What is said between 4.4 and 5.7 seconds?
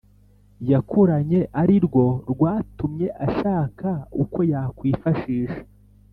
yakwifashisha